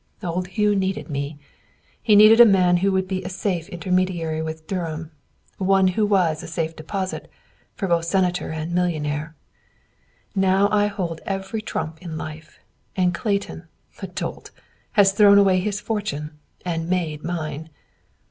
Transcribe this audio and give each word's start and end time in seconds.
"Old 0.23 0.47
Hugh 0.57 0.75
needed 0.75 1.11
me; 1.11 1.37
he 2.01 2.15
needed 2.15 2.39
a 2.39 2.43
man 2.47 2.77
who 2.77 2.91
would 2.91 3.07
be 3.07 3.23
a 3.23 3.29
safe 3.29 3.69
intermediary 3.69 4.41
with 4.41 4.65
Durham; 4.65 5.11
one 5.59 5.89
who 5.89 6.07
was 6.07 6.41
a 6.41 6.47
Safe 6.47 6.75
Deposit 6.75 7.29
for 7.75 7.87
both 7.87 8.05
senator 8.05 8.49
and 8.49 8.73
millionaire. 8.73 9.35
"Now 10.35 10.67
I 10.71 10.87
hold 10.87 11.21
every 11.27 11.61
trump 11.61 11.99
in 12.01 12.17
life, 12.17 12.57
and 12.95 13.13
Clayton, 13.13 13.67
the 13.99 14.07
dolt, 14.07 14.49
has 14.93 15.11
thrown 15.11 15.37
away 15.37 15.59
his 15.59 15.79
fortune 15.79 16.31
and 16.65 16.89
made 16.89 17.23
mine." 17.23 17.69